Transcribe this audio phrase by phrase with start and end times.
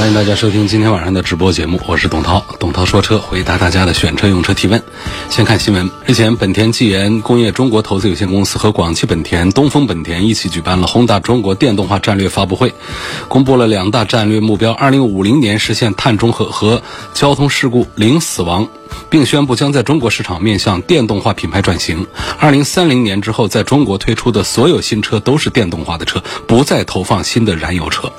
[0.00, 2.42] 欢迎大家收听今天晚上的直播节目，我是董涛。
[2.58, 4.82] 董涛说车，回答大家的选车用车提问。
[5.28, 12.72] 先看新闻，日前，本田技研工业中国投资有限公司和广汽本田、东风本田一起举办了宏大中国电动化战略发布会，
[13.28, 18.66] 公布了两大战略目标：二零五零年实现碳中和和交通事故零死亡。
[19.08, 22.06] 并宣布将在中国市场面向电动化品牌转型。
[22.40, 28.10] 二零三零年之后，在中国推出的所有新车都是电动化的车，不再投放新的燃油车。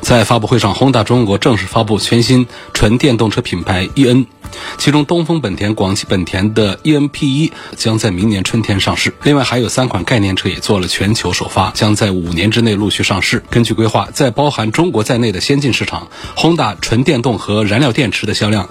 [0.00, 4.26] 在发布会上，宏大中国正式发布全新纯电动车品牌 EN。
[4.78, 9.12] 其中，东风本田、广汽本田的 ENP1 将在明年春天上市。
[9.24, 13.42] 另外，还有三款概念车也做了全球首发，将在五年之内陆续上市。
[13.50, 18.68] 根据规划，在包含中国在内的先进市场，宏大纯电动和燃料电池的销量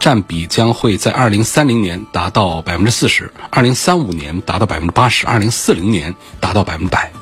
[0.00, 7.12] 占比将会在二零三零年达到百分之四十，二零三五年达到百分之八十，二零四零年达到百分之百。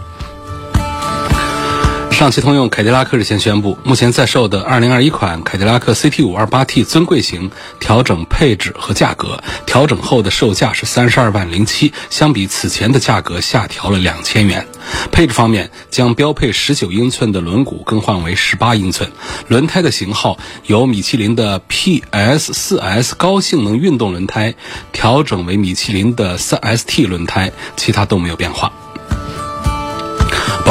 [2.14, 14.64] 上汽通用凯迪拉克日前宣布，目前在售的2021款凯迪拉克 CT528T 尊贵型调整配置和价格，调整后的售价是32万零七，相比此前的价格下调了两千元。
[15.10, 19.10] 配置方面，将标配19英寸的轮毂更换为18英寸，
[19.48, 24.54] 轮胎的型号由米其林的 PS4S 高性能运动轮胎
[24.92, 28.72] 调整为米其林的 3ST 轮胎，其他都没有变化。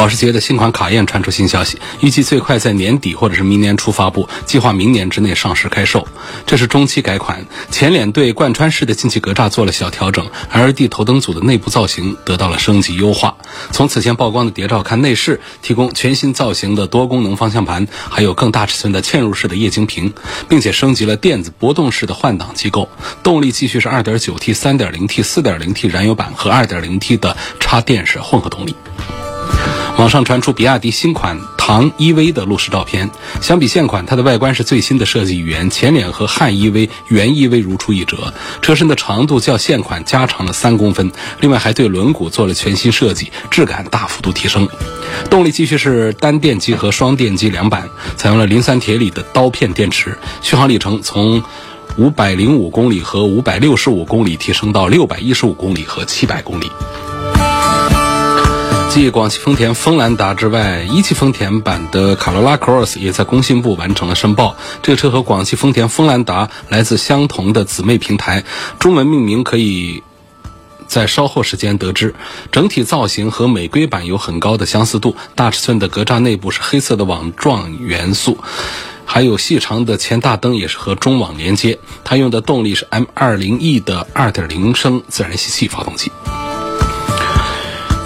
[0.04, 6.06] 保时捷的新款卡宴传出新消息，预计最快在年底或者是明年初发布，计划明年之内上市开售。
[6.44, 13.34] 这是中期改款，前脸对贯穿式的进气格栅做了小调整，LED 头灯组的内部造型得到了升级优化。
[13.70, 20.12] 从此前曝光的谍照看，内饰提供全新造型的多功能方向盘，还有更大尺寸的嵌入式的液晶屏，
[20.50, 22.90] 并且升级了电子波动式的换挡机构。
[23.22, 28.76] 动力继续是 2.9T、3.0T、4.0T 燃油版和 2.0T 的插电式混合动力。
[29.96, 33.10] 网上传出比亚迪新款唐 EV 的路试照片，
[33.40, 41.10] 相比现款，它的外观是最新的设计语言，前脸和汉 EV、原 EV 如出一辙，车身的长度较现款加长了三公分，
[41.40, 44.68] 另外还对轮毂做了全新设计，质感大幅度提升。
[45.30, 51.42] 动力继续是单电机和双电机两版，采用了磷酸铁锂的刀片电池，续航里程从
[51.96, 56.68] 五百零五公里和五百六十五公里提升到六百一十五公里和七百公里。
[58.94, 64.54] 继广汽丰田锋兰达之外，一汽丰田版的卡罗拉 Cross 也在工信部完成了申报。
[64.84, 68.44] 这个车和广汽丰田锋兰达来自相同的姊妹平台，
[68.78, 70.04] 中文命名可以
[70.86, 72.14] 在稍后时间得知。
[72.52, 78.38] 整体造型和美规版有很高的相似度，大尺寸的格栅内部是黑色的网状元素，
[79.04, 81.80] 还有细长的前大灯也是和中网连接。
[82.04, 86.12] 它用的动力是 M20E 的2.0升自然吸气发动机。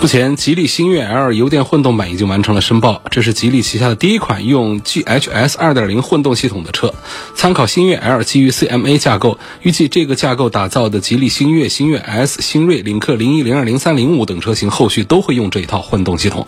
[0.00, 6.94] 目前，吉利星越 L 油电混动版已经完成了申报，这是吉利旗下的第一款用 GHS 2.0混动系统的车。
[7.34, 16.47] 参考星越 L 基于 CMA 架构，预计这个架构打造的吉利星越、星越 S、星瑞、领克零一、零二、零三、零五等车型，后续都会用这一套混动系统。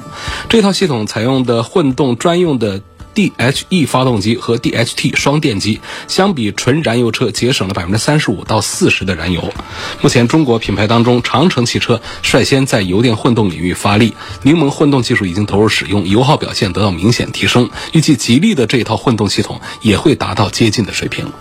[0.49, 2.81] 这套系统采用的混动专用的。
[3.15, 9.53] DHE 发动机和 DHT 双电机相比纯燃油车节省了百分之三十五到四十的燃油。
[10.01, 17.71] 目前中国品牌当中，长城汽车率先在油电混动领域发力，柠檬混动技术已经投入使用，油耗表现得到明显提升。
[17.93, 21.33] 预计吉利的这套混动系统也会达到接近的水平。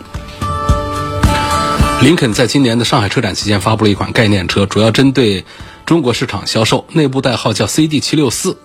[2.01, 5.43] 林肯在今年的上海车展期间发布了一款概念车，主要针对
[5.89, 8.57] 中国市场销售，内部代号叫 CD 七六四。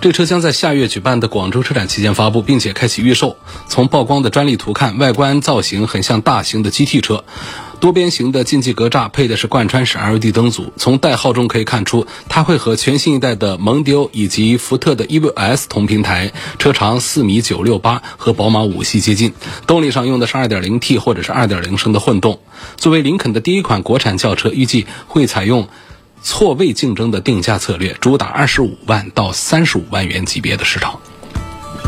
[0.00, 3.36] 这车将在下月举办的广州车展期间发布，并且开启预售。
[3.68, 7.22] 从曝光的专利图看，外观造型很像大型的 GT 车，
[7.78, 10.72] 多边形的进气格栅配的是贯穿式 LED 灯组。
[10.76, 19.32] 从代号中可以看出，它会和全新一代的蒙迪欧以及福特的 E V S 同平台，车长四米九六八，和宝马五系接近。
[19.68, 22.40] 动力上用的是 2.0T 或者是2.0升的混动。
[22.76, 25.68] 作为林肯的第一款国产轿车，预计会采用。
[26.24, 30.98] 错位竞争的定价策略，主打二十五万到三十五万元级别的市场。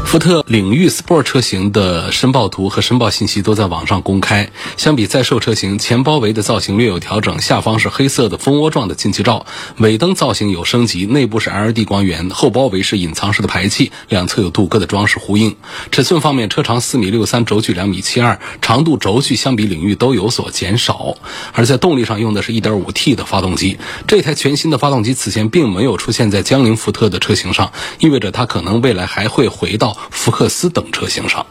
[0.06, 4.48] 福特领域 Sport 车型的申报图和申报信息都在网上公开。
[4.76, 9.46] 相比在售车型，前包围的造型略有调整，下方是黑色的蜂窝状的进气罩，
[9.78, 15.56] 尾灯造型有升级，内部是 LED 光源，后包围是隐藏式的排气，两侧有镀铬的装饰呼应。
[15.90, 21.16] 尺寸方面，车长四米六三，轴距两米七二，长度轴距相比领域都有所减少。
[21.52, 23.76] 而在动力上用的是一点五 T 的发动机，
[24.06, 31.46] 这台全新的发动机此前并没有出现在江铃福特的车型上，意味着它可能未来还会回到福克斯等车型上。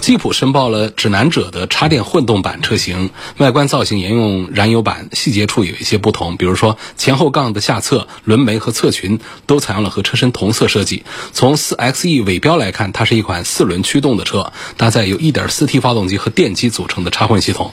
[0.00, 11.04] 吉普申报了指南者的插电混动版车型，外观造型沿用燃油版，细节处有一些不同，比如说前后杠的下侧、轮眉和侧裙都采用了和车身同色设计。
[11.32, 17.72] 从 4xe 尾标来看，它是一款四轮驱动的车，搭载有 1.4T 发动机和电机组成的插混系统。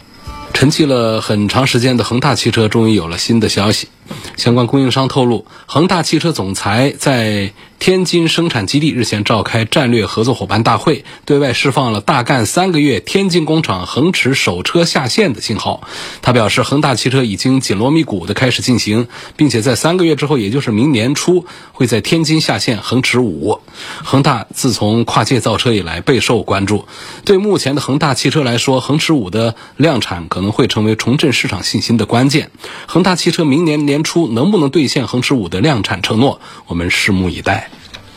[0.54, 3.88] 沉寂了很长时间的恒大汽车终于有了新的消息。
[4.36, 15.82] 相关供应商透露，恒大汽车总裁在天津生产基地日前召开战略合作伙伴大会，对外释放了大干三个月天津工厂恒驰首车下线的信号。
[16.22, 23.60] 他表示，恒大汽车已经紧锣密鼓地开始进行，并且在三个月之后，也就是明年初，会在天津下线恒驰五。
[24.04, 26.86] 恒大自从跨界造车以来备受关注，
[27.26, 32.52] 对目前的恒大汽车来说，恒驰五的量产可能会成为重振市场信心的关键。
[32.86, 37.71] 恒大汽车明年年初能不能兑现恒驰五的量产承诺，我们拭目以待。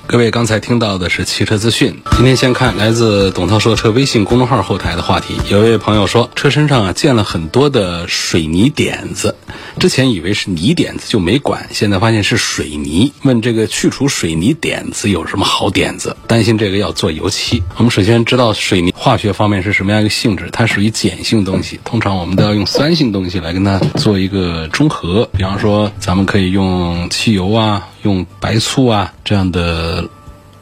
[0.06, 1.98] 各位刚才听到的是汽车资讯。
[2.16, 5.34] 今天先看来自董涛说车微信公众号后台的话题。
[5.50, 9.34] 有一位朋友说，车身上啊溅了很多的水泥点子，
[9.80, 13.12] 之前以为是泥点子就没管，现在发现是水泥。
[13.22, 16.14] 问这个去除水泥点子有什么好点子？
[16.28, 17.62] 担心这个要做油漆。
[17.76, 25.28] 我们首先知道水泥化学方面是什么样一个性质，它属于碱性东西，通常我们都要用酸性东西来跟它做一个中和。
[25.32, 27.88] 比方说，咱们可以用汽油啊。
[28.04, 30.08] 用白醋啊这样的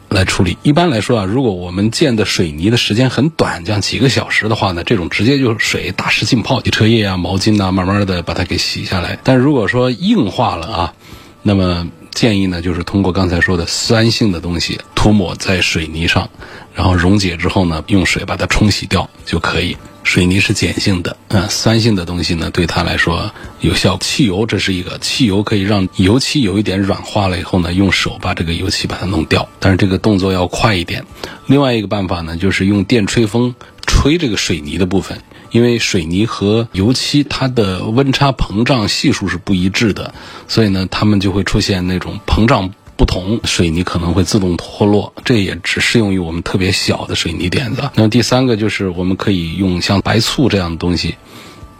[0.09, 0.57] 来处理。
[0.63, 9.17] 一般来说啊，如果我们建的水泥的时间很短，像几个小时的话呢，这种直接就是水大湿浸泡，洗车液啊、毛巾啊，慢慢的把它给洗下来。
[9.23, 10.93] 但如果说硬化了啊，
[11.41, 16.29] 那么建议呢，就是通过刚才说的酸性的东西涂抹在水泥上，
[16.73, 19.75] 然后溶解之后呢，用水把它冲洗掉就可以。
[20.03, 23.97] 水泥是碱性的，嗯，酸性的东西呢，对它来说有效。
[23.97, 31.05] 汽油这是一个，汽油可以让油漆有一点软化了以后呢，用手把这个油漆把它弄掉，但是这个动作要快一点。
[31.47, 33.55] 另外一个办法呢，就是用电吹风
[33.87, 35.19] 吹这个水泥的部分，
[35.51, 40.13] 因为水泥和油漆它的温差膨胀系数是不一致的，
[40.47, 42.71] 所以呢，它们就会出现那种膨胀。
[42.95, 47.89] 不同水泥可能会自动脱落，这也只适用于我们特别小的水泥点子。
[47.95, 51.15] 那么第三个就是我们可以用像白醋这样的东西，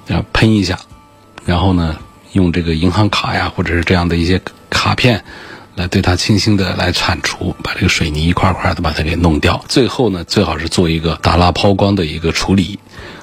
[0.10, 0.80] 啊喷一下，
[1.46, 1.98] 然后呢
[2.32, 5.24] 用这个银行卡呀或者是这样的一些卡片，
[5.76, 9.64] 来对它轻轻的来铲除，把这个水泥一块块的把它给弄掉。
[9.68, 12.80] 最后呢最好是做一个打蜡抛光的一个处理。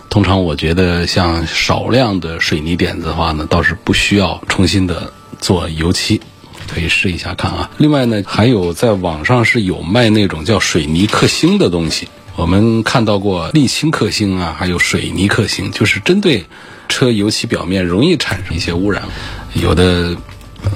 [0.08, 6.20] 通常我觉得像少量的水泥点子的话呢，倒是不需要重新的做油漆。
[6.72, 7.70] 可以试一下看啊。
[7.78, 12.08] 另外呢，还有在网上是有卖那种叫水泥克星的东西。
[12.36, 16.46] 我们看到过沥青克星啊，还有水泥克星，就是针对
[16.88, 19.02] 车油漆表面容易产生一些污染。
[19.52, 20.16] 有的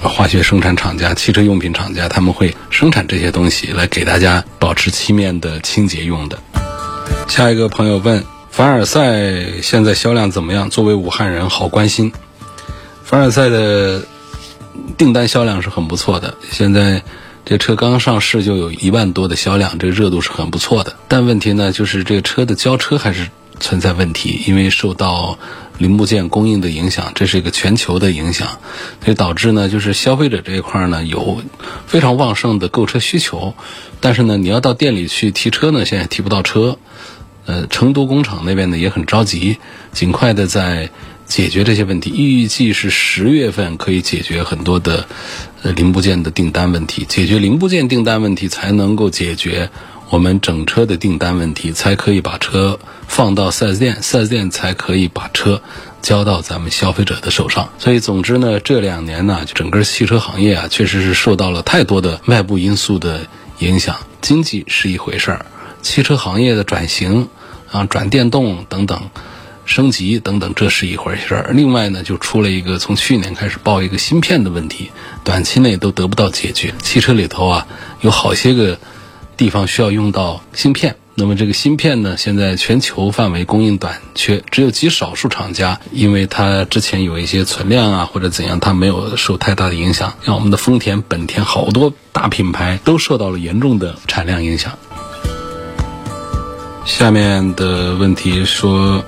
[0.02, 6.38] 化学生产厂家、汽车用品厂家他们会生产这些东西来给大家保持漆面的清洁用的。
[7.28, 10.68] 下一个朋友问：凡尔赛现在销量怎么样？
[10.68, 12.12] 作为武汉人，好关心。
[13.04, 14.02] 凡尔赛的。
[14.96, 17.02] 订单销量是很不错的，现在
[17.44, 20.94] 这车刚上市就有一万多的销量，这热度是很不错的。
[21.08, 23.28] 但问题呢，就是这个车的交车还是
[23.60, 25.38] 存在问题，因为受到
[25.78, 28.48] 零部件供应的影响，这是一个全球的影响，
[29.04, 31.42] 所以导致呢，就是消费者这一块呢有
[31.86, 33.54] 非常旺盛的购车需求，
[34.00, 36.78] 但是呢，你要到店里去提车呢，现在提不到车。
[37.46, 39.58] 呃，成都工厂那边呢也很着急，
[39.92, 40.88] 尽快的在。
[41.26, 45.06] 解决这些问题，预计是十月份可以解决很多的
[45.62, 47.04] 呃零部件的订单问题。
[47.08, 49.70] 解决零部件订单问题，才能够解决
[50.10, 52.78] 我们整车的订单问题，才可以把车
[53.08, 55.60] 放到 4S 店，4S 店才可以把车
[56.02, 57.68] 交到咱们消费者的手上。
[57.78, 63.26] 所以，总之呢，这两年呢，整个汽车行业啊，确实是受到了太多的外部因素的
[63.60, 63.96] 影响。
[64.20, 65.46] 经济是一回事儿，
[65.82, 67.28] 汽车行业的转型
[67.72, 69.10] 啊，转电动等等。
[69.66, 71.50] 升级等等，这是一回事儿。
[71.52, 74.90] 另外呢，就出了一个从去年开始报一个芯片的问题，
[75.24, 76.74] 短期内都得不到解决。
[76.82, 77.66] 汽车里头啊，
[78.00, 78.78] 有好些个
[79.36, 80.96] 地方需要用到芯片。
[81.16, 90.14] 那么这个芯片呢，现在全球范围供应短缺，只有极少数厂家，因为它之前有一些存量啊或者怎样，它没有受太大的影响。
[90.24, 94.76] 像我们的丰田、本田，好多大品牌都受到了严重的产量影响。
[96.84, 99.04] 下面的问题说。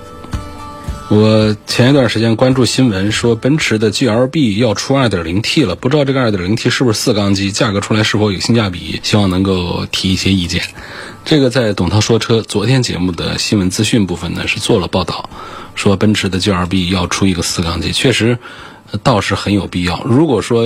[1.08, 8.98] 我前一段时间关注新闻，说奔驰的 GLB 要出 2.0T 了，不知道这个 2.0T 是不是四缸机，价格出来是否有性价比？
[9.04, 10.62] 希望能够提一些意见。
[11.24, 15.30] 这个在董涛说车昨天节目的新闻资讯部分呢是做了报道，
[15.76, 18.40] 说奔驰的 GLB 要出一个四缸机，确实
[19.04, 20.02] 倒是很有必要。
[20.04, 20.64] 如果说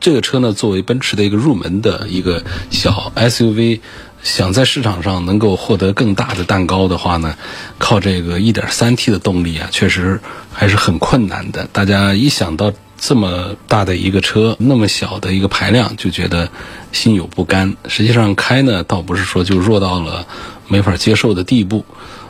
[0.00, 3.78] 这个车呢作为奔驰的一个入门的一个小 SUV。
[4.22, 7.36] 想在市场上能够获得更大的蛋糕的话呢，
[7.78, 10.20] 靠这个 1.3T 的动力啊，确实
[10.52, 11.68] 还是很困难的。
[11.72, 16.48] 大家一想到这么大的一个车，那么小的一个排量，就觉得
[16.92, 17.76] 心有不甘。
[17.88, 20.26] 实际上开呢，倒不是说就弱到了
[20.68, 21.84] 没法接受的地步。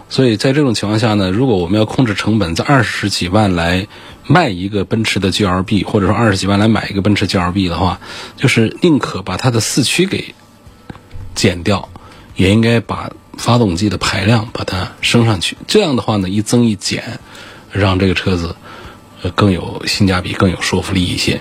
[0.08, 3.86] 所以在这种情况下呢，如果我们要控制成本，在二十几万来
[4.26, 8.00] 卖一个奔驰的 GLB，或者说二十几万来买一个奔驰 GLB 的话，
[8.38, 10.34] 就是宁可把它的四驱给。
[11.34, 11.88] 减掉，
[12.36, 15.56] 也应该把发动机的排量把它升上去。
[15.66, 17.18] 这样的话呢，一增一减，
[17.70, 18.54] 让这个车子
[19.22, 21.40] 呃更有性价比，更有说服力一些。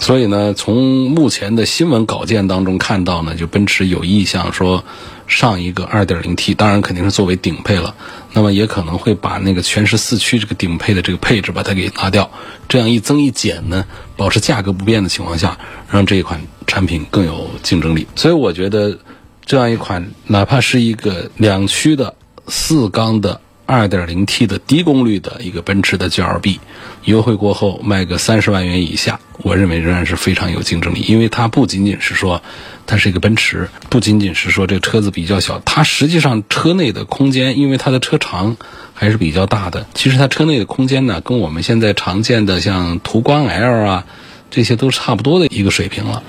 [0.00, 4.82] 所以呢，从目前的新闻稿件当中看到呢，就奔驰有意向说
[5.28, 7.94] 上一个 2.0T，当然肯定是作为顶配了。
[8.32, 12.28] 那么也可能会把那个全时四驱这个顶配的这个配置把它给拿掉。
[12.68, 13.84] 这样一增一减呢，
[14.16, 15.56] 保持价格不变的情况下，
[15.88, 18.08] 让这一款产品更有竞争力。
[18.16, 18.98] 所以我觉得。
[19.44, 22.14] 这样一款，哪怕是一个两驱的
[22.48, 26.58] 四缸的 2.0T 的低功率的一个奔驰的 GLB，
[27.04, 31.00] 优惠过后卖个三十万元以下，我认为仍然是非常有竞争力。
[31.00, 32.42] 因为它不仅仅是说
[32.86, 38.56] 它是一个奔驰，不仅仅是说这车子比较小，它实际上车内的空间，因为它的车长
[38.94, 39.86] 还是比较大的。
[39.94, 44.06] 其实它车内的空间呢，跟我们现在常见的像途观 L 啊
[44.50, 46.22] 这些都差不多的一个水平了。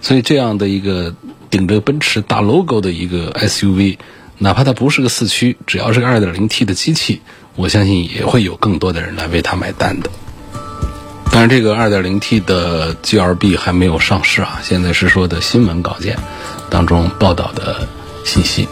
[0.00, 1.14] 所以这样的一个。
[1.50, 3.98] 顶着奔驰大 logo 的一个 SUV，
[4.38, 7.22] 哪怕它不是个四驱，只要是个 2.0T 的机器，
[7.56, 10.10] 我相信也会有更多的人来为它买单的。
[11.30, 16.18] 当然，这个 2.0T 的 GLB 还没有上市啊，现在是说的新闻稿件
[16.70, 17.86] 当中报道的
[18.24, 18.66] 信息。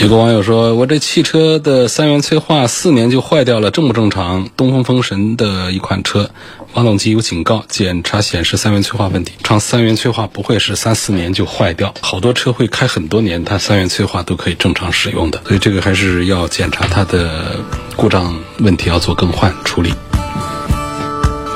[0.00, 6.30] 有个网友说：“我这汽车的三元催化四年就坏掉了，正不正常？”东风风神的一款车，
[6.72, 9.34] 发动机有警告，检查显示三元催化问题。
[9.42, 15.42] 常三元催化不会是三四年就坏掉，好多车会开很多年，它三元催化都可以正常使用的。
[15.46, 17.60] 所以这个还是要检查它的
[17.94, 19.92] 故障问题，要做更换处理。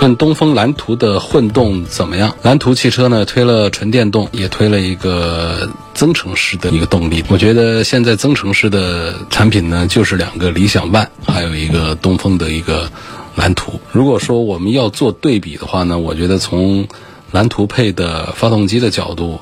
[0.03, 2.37] 问东风蓝图的混动怎么样？
[2.43, 7.25] 蓝图汽车呢，推了纯电动，也推了一个增程式的一个动力。
[7.29, 12.91] 我觉得现在增程式的产品呢，就是两个理想 ONE，还有一个东风的一个
[13.37, 13.81] 蓝图。
[13.93, 16.87] 如果说我们要做对比的话呢，我觉得从
[17.31, 19.41] 蓝图配的发动机的角度，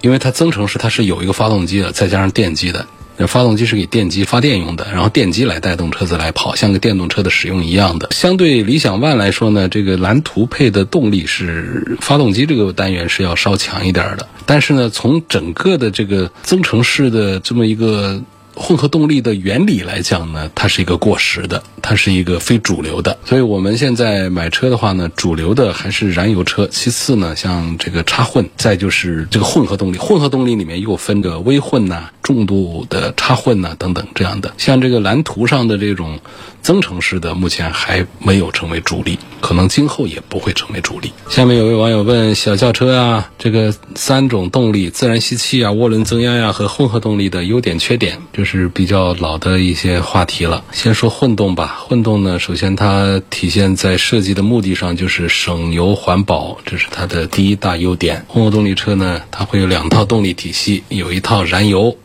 [0.00, 2.86] 因为它增程式它是有一个发动机的，再加上电机的。
[3.26, 8.08] 发动机是给电机发电用的，然后电机来带动车子来跑，像个电动车的使用一样的。
[8.10, 18.22] 相对理想 ONE 来说呢，这个蓝图配的动力是发动机这个单元是要稍强一点的，但是呢，从整个的这个增程式的这么一个。
[18.54, 23.16] 混合动力的原理来讲呢，它是一个过时的，它是一个非主流的。
[23.24, 26.66] 所以我们现在买车的话呢，主流的还是燃油车。
[26.66, 29.96] 其次呢，像这个插混，再就是这个混合动力。
[29.96, 34.52] 混合动力里面又分个微混呐、重度的插混呐等等这样的。
[34.58, 36.18] 像这个蓝图上的这种。
[36.62, 41.12] 增程式的目前还没有成为主力，可能今后也不会成为主力。
[41.28, 50.62] 下面有位网友问：小轿车啊，这个三种动力，自然吸气啊、涡轮增压呀和混合动力的优点缺点，就是比较老的一些话题了。
[50.70, 58.24] 先说混动吧，混动呢，首先它体现在设计的目的上，就是省油环保，这是它的第一大优点。
[58.28, 61.96] 混合动力车呢，它会有两套动力体系，有一套燃油，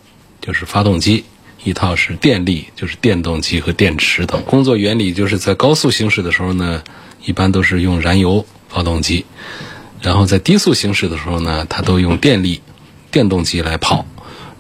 [0.42, 1.24] 就是发动机。
[1.64, 4.42] 一套是电力，就是电动机和电池等。
[4.44, 6.82] 工作原理就是在高速行驶的时候呢，
[7.26, 9.26] 一般都是用燃油发动机；
[10.02, 12.62] 然后在低速行驶的时候呢，它都用电力
[13.12, 14.06] 电动机来跑。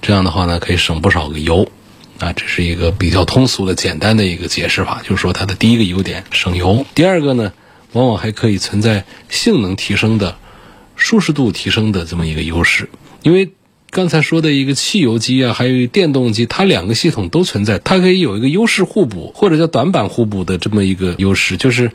[0.01, 1.72] 这样的话呢，可以省不少个油。
[2.19, 6.86] 啊，这是一个比较通俗的、简单的一个解释法，就是说它的第一个优点省油。
[6.93, 7.53] 第二个呢，
[7.93, 10.36] 往往还可以存在性能提升的、
[10.98, 12.89] 舒适度提升的这么一个优势，
[13.22, 13.53] 因为。
[13.89, 21.56] 刚才说的一个汽油机啊，还有电动机，它两个系统都存在，它可以有一个优势互补，或者叫短板互补的这么一个优势。
[21.58, 21.91] 就是，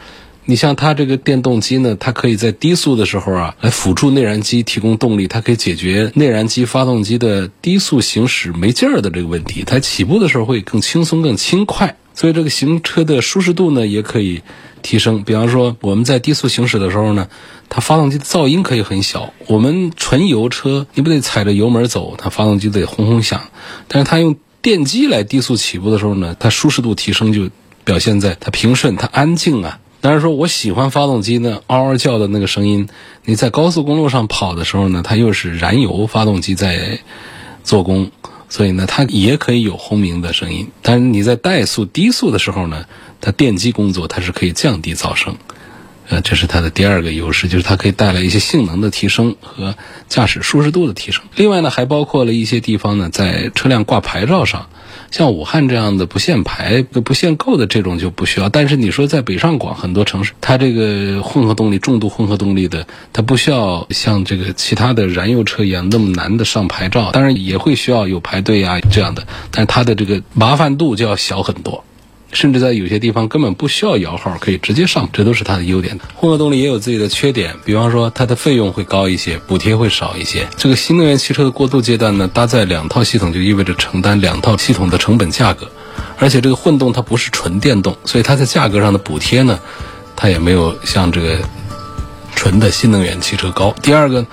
[0.46, 11.96] 你像它这个电动机呢，它可以在低速的时候啊，来辅助内燃机提供动力，它可以解决内燃机发动机的低速行驶没劲儿的这个问题，它起步的时候会更轻松、更轻快。
[12.14, 14.42] 所以这个行车的舒适度呢，也可以
[14.82, 15.22] 提升。
[15.22, 17.28] 比方说，我们在低速行驶的时候呢。
[17.74, 19.32] 它发动机的噪音可以很小。
[19.46, 23.48] 我们纯油车，你不得踩着油门走，它发动机得轰轰响。
[23.88, 27.48] 但是它用电机来低速起步的时候呢，它舒适度提升就
[27.82, 29.80] 表现在它平顺、它安静啊。
[30.02, 32.90] 当然说我喜欢发动机呢嗷嗷叫的那个声音。
[33.24, 36.98] 你在高速公路上跑的时候呢，它又是燃油发动机在
[37.64, 38.10] 做工，
[38.50, 40.68] 所以呢它也可以有轰鸣的声音。
[40.82, 42.84] 但是你在怠速、低速的时候呢，
[43.22, 45.36] 它电机工作它是可以降低噪声。
[46.12, 49.74] 呃，这是它的第二个优势，就是它可以带来一些性能的提升和
[50.08, 51.24] 驾驶舒适度的提升。
[51.36, 54.68] 另外呢，还包括了一些地方呢，在车辆挂牌照上。
[55.10, 71.84] 像武汉这样的不限牌、不限购的这种就不需要，但是你说在北上广很多城市，它这个混合动力、重度混合动力的，它不需要像这个其他的燃油车一样那么难的上牌照，当然也会需要有排队啊这样的，但是它的这个麻烦度就要小很多。
[72.32, 75.98] 甚至在有些地方根本不需要摇号，可以直接上，这都是它的优点。
[76.14, 80.48] 混合动力也有自己的缺点，比方说它的费用会高一些，补贴会少一些。
[80.56, 85.70] 这个新能源汽车的过渡阶段呢，搭载两套系统就意味着承担两套系统的成本价格，
[86.18, 89.60] 而且这个混动它不是纯电动，所以它在价格上的补贴呢，
[90.16, 91.38] 它也没有像这个
[92.34, 93.74] 纯的新能源汽车高。
[93.82, 94.24] 第二个，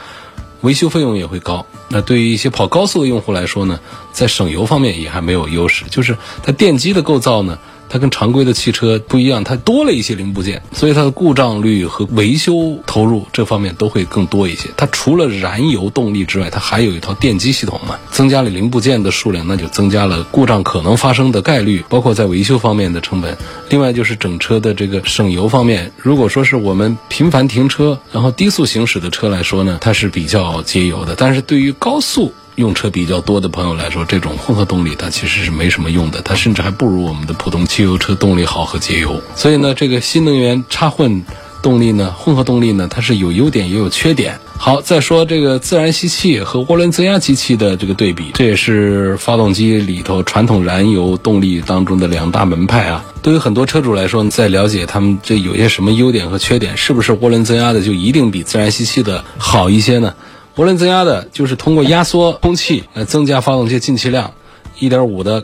[0.61, 1.65] 维修费用也会高。
[1.89, 3.79] 那对于一些跑高速的用户来说呢，
[4.13, 7.59] 在省油方面也还没有优势，就是它电机的构造呢。
[7.89, 14.69] 它跟常规的汽车不一样，它多了一些零部件，所以它的故障率和维修投入这方面都会更多一些。
[14.77, 23.37] 它除了燃油动力之外，它还有一套电机系统嘛，增加了零部件的数量，那就增加了故障可能发生的概率，包括在维修方面的成本。
[23.69, 32.31] 另外就是整车的这个省油方面，如果说是我们频繁停车，然后低速行驶的车来说呢，它是比较节油的，但是对于高速。
[32.59, 39.19] 用车比较多的朋友来说，这种混合动力它其实是没什么用的，它甚至还不如我们的普通汽油车动力好和节油。
[39.33, 41.23] 所以呢，这个新能源插混
[41.61, 44.37] 动力呢，混合动力呢，它是有优点也有缺点。
[44.57, 53.05] 好，再说这个自然吸气和涡轮增压机器的这个对比，这也是发动机里头传统燃油动力当中的两大门派啊。
[53.21, 60.13] 对于很多车主来说，在了解他们这有些什么优点和缺点，是不是涡轮增压的就一定比自然吸气的好一些呢？
[60.59, 64.33] 涡轮增压的，就是通过压缩空气来增加发动机进气量，
[64.77, 65.41] 一点五的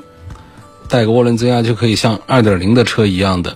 [0.90, 3.56] 带个涡轮增压就可以像二点零的车一样的。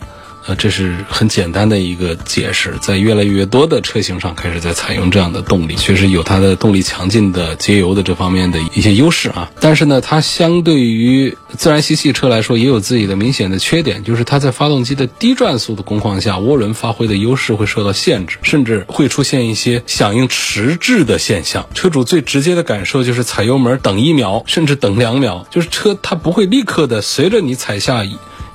[0.50, 9.52] 呃，这是很简单的一个解释，在越来越多的车型上开始在采用这样的动力，确实有它的动力强劲的节油的这方面的一些优势啊。
[9.60, 21.70] 但是呢，它相对于自然吸气车来说，也有自己的明显的缺点，就是它在发动机的低转速的工况下，涡轮发挥的优势会受到限制，甚至会出现一些响应迟滞的现象。
[21.76, 28.02] 车主最直接的感受就是踩油门等一秒，甚至等两秒，就是车它不会立刻的随着你踩下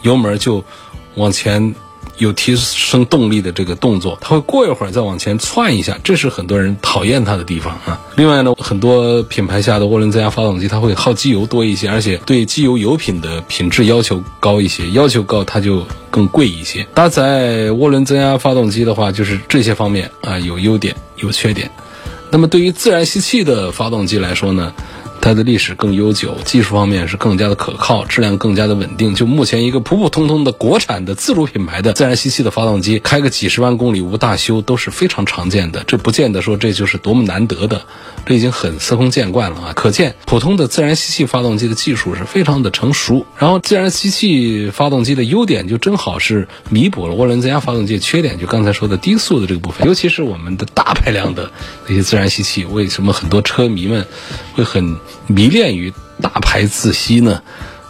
[0.02, 0.64] 油门就。
[1.16, 1.76] 往前
[2.18, 8.00] 有提升动力的这个动作，它会过一会儿再往前窜一下，这是很多人讨厌它的地方啊。
[8.16, 16.86] 另外呢，很多品牌下的涡轮增压发动机，它会耗机油多一些，而且对机油油品的品质要求高一些，要求高它就更贵一些。
[16.94, 21.70] 搭载涡轮增压发动机的话，就是这些方面啊有优点有缺点。
[22.30, 24.72] 那么对于自然吸气的发动机来说呢？
[25.24, 29.14] 它的历史更悠久，技术方面是更加的可靠，质量更加的稳定。
[29.14, 35.82] 就目前一个普普通通的国产的自主品牌的自然吸气的发动机，开个几十万公里无大修都是非常常见的。
[35.86, 37.86] 这不见得说这就是多么难得的，
[38.26, 39.72] 这已经很司空见惯了啊！
[39.74, 43.24] 可见普通的自然吸气发动机的技术是非常的成熟。
[43.38, 51.50] 然后自然吸气发动机的优点就正好是弥补了涡轮增压发动机的缺点，就刚才说的低速的这个部分，尤其是我们的大排量的
[51.88, 54.06] 那些自然吸气，为什么很多车迷们
[54.52, 54.94] 会很。
[55.26, 57.42] 迷恋于大排自吸呢，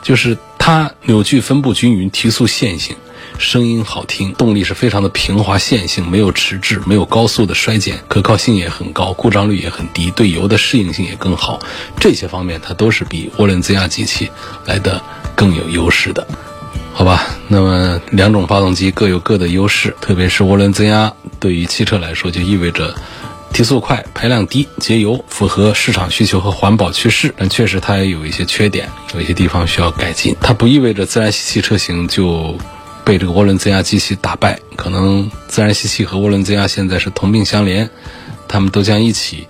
[0.03, 2.97] 就是它扭矩分布均匀，提速线性，
[3.38, 11.61] 声音好听，动力是非常的平滑线性，没有迟滞，没有高速的衰减，可靠性也很高，故障率也很低，对油的适应性也更好。
[11.99, 14.31] 这些方面它都是比涡轮增压机器
[14.64, 15.03] 来的
[15.35, 16.27] 更有优势的，
[16.92, 17.27] 好吧？
[17.49, 22.94] 那么两种发动机各有各的优势，特别是涡轮增压对于汽车来说就意味着。
[23.54, 27.32] 提速快，排量低，节油，符合市场需求和环保趋势。
[27.36, 30.36] 但确实它也有一些缺点，有一些地方需要改进。
[30.40, 32.58] 它不意味着自然吸气车型就
[33.04, 37.88] 被这个涡轮增压机器打败，可能自然吸气和涡轮增压现在是同病相怜，
[38.48, 39.46] 它们都将一起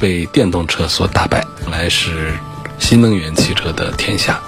[0.00, 2.32] 被电动车所打败，来是
[2.78, 4.40] 新能源汽车的天下。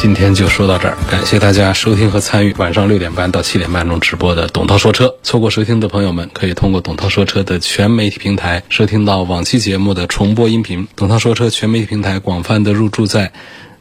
[0.00, 5.16] 今天就说到这儿，感谢大家收听和参与晚上六点半到七点半钟直播的董涛说车。
[5.24, 10.86] 错过收听的朋友们，可以通过董涛说车的全媒体平台收听到往期节目的重播音频。
[10.94, 13.32] 董涛说车全媒体平台广泛的入驻在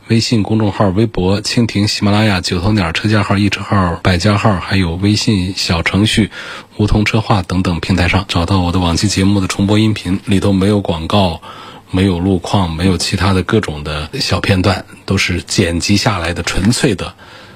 [0.07, 6.31] 微信公众号、微博、蜻蜓、喜马拉雅、九头鸟车架号、易车号、百家号，还有微信小程序
[6.77, 11.41] “梧桐车话”等等平台上找到我的往期节目的重播音频，里头没有广告。
[11.89, 17.13] 没有路况，没有其他的各种的小片段，都是剪辑下来的纯粹的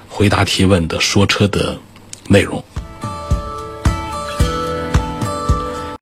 [0.08, 1.78] 回答提问的说车的
[2.28, 2.64] 内容。